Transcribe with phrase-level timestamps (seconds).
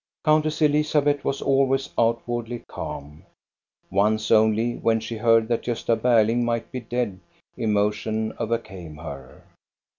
[0.25, 3.21] Countess Elizabeth was always outwardly calm.
[3.91, 7.19] Once only, when she heard that Gosta Berling might be dead,
[7.55, 9.43] emotion overcame her.